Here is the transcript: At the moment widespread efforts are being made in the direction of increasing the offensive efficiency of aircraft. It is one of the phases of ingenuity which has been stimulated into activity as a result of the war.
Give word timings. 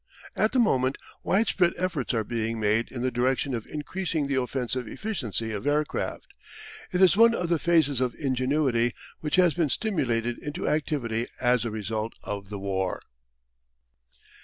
At 0.35 0.51
the 0.51 0.57
moment 0.57 0.97
widespread 1.21 1.73
efforts 1.77 2.11
are 2.15 2.23
being 2.23 2.59
made 2.59 2.91
in 2.91 3.03
the 3.03 3.11
direction 3.11 3.53
of 3.53 3.67
increasing 3.67 4.25
the 4.25 4.41
offensive 4.41 4.87
efficiency 4.87 5.51
of 5.51 5.67
aircraft. 5.67 6.25
It 6.91 7.03
is 7.03 7.15
one 7.15 7.35
of 7.35 7.49
the 7.49 7.59
phases 7.59 8.01
of 8.01 8.15
ingenuity 8.15 8.95
which 9.19 9.35
has 9.35 9.53
been 9.53 9.69
stimulated 9.69 10.39
into 10.39 10.67
activity 10.67 11.27
as 11.39 11.65
a 11.65 11.69
result 11.69 12.13
of 12.23 12.49
the 12.49 12.57
war. 12.57 12.99